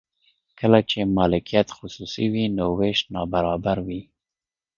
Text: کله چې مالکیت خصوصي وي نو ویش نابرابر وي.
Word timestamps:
کله 0.59 0.79
چې 0.89 0.99
مالکیت 1.17 1.67
خصوصي 1.77 2.25
وي 2.33 2.45
نو 2.57 2.65
ویش 2.79 2.99
نابرابر 3.13 3.77
وي. 3.87 4.01